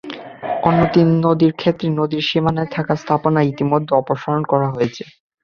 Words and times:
অন্য 0.63 0.81
তিন 0.93 1.07
নদীর 1.25 1.53
ক্ষেত্রে 1.53 1.87
নদীর 1.99 2.23
সীমানায় 2.29 2.69
থাকা 2.75 2.93
স্থাপনা 2.95 3.39
ইতিমধ্যে 3.51 3.93
অপসারণ 3.95 4.41
করা 4.51 4.67
হয়েছে। 4.69 5.03